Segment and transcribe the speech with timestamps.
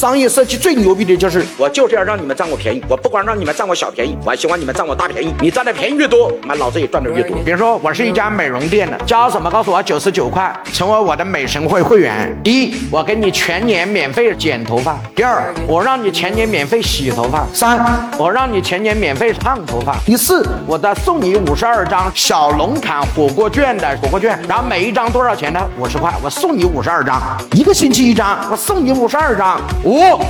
[0.00, 5.34] 商业设计最牛逼的就是，我就是要让你们占我便宜，我不光让你们占我小便宜，我还希望你们占我大便宜。
[5.42, 7.36] 你占的便宜越多，那老子也赚的越多。
[7.44, 9.50] 比如说，我是一家美容店的，交什么？
[9.50, 12.34] 告诉我九十九块，成为我的美神会会员。
[12.42, 17.78] 第一，我给你全年免费剪头发；第二，我让你全年免费洗头发；三，
[18.16, 25.60] 我让你全年免费烫头发；第四，我再送你五十二张小龙坎火锅券的火锅券，然后每一张多少钱呢？
[25.78, 27.20] 五十块，我送你五十二张，
[27.52, 29.60] 一个星期一张，我送你五十二张。
[29.90, 30.20] 五，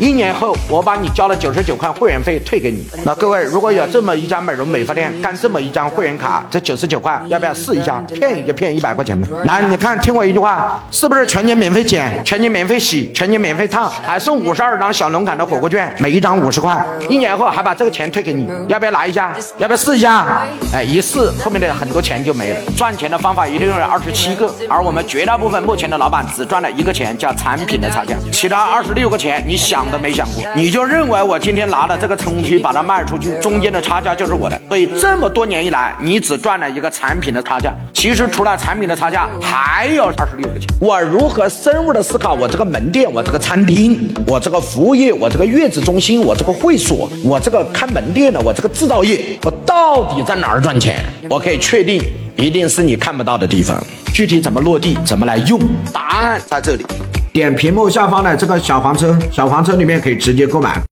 [0.00, 2.88] 一年后我把你交了九十九块会员费退给你。
[3.04, 8.02] 那各位如果有这么一家美容美发店干这么一张会员卡，这九十九块要不要试一下？
[8.08, 9.28] 骗也就骗一百块钱呗。
[9.44, 19.36] 来，你看听我一句话，是不是全年免费剪，全年免费洗，全年免费烫，还送五十二张小龙坎的火锅券，每一张五十块，一年后还把这个钱退给你，要不要拿一下？
[19.58, 20.46] 要不要试一下？
[20.72, 22.60] 哎，一试后面的很多钱就没了。
[22.74, 29.89] 赚钱的方法一定有二十七个，而我们绝大部分目前的老板只赚了一个钱，叫产品的差价，其他二十六个钱你想。
[29.90, 34.60] 都没想过，你就认为我今天拿了这个东西把它卖出去，中间的差价就是我的。
[34.68, 37.74] 所以这么多年以来，你只赚了一个产品的差价。
[37.92, 40.68] 其实除了产品的差价，还有二十六个钱。
[40.80, 51.04] 我如何深入的思考我这个门店、我这个餐厅、我这个服务业、我这个月子中心、我这个会所、我这个开门店的、我这个制造业，我到底在哪儿赚钱？
[51.28, 52.02] 我可以确定，
[52.36, 53.76] 一定是你看不到的地方。
[54.12, 55.60] 具体怎么落地，怎么来用？
[55.92, 56.84] 答案在这里。
[57.32, 60.80] 点屏幕下方的这个小黄车，小黄车里面可以直接购买。